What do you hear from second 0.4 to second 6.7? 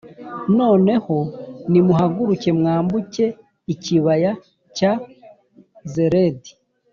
noneho nimuhaguruke mwambuke ikibaya cya zeredi’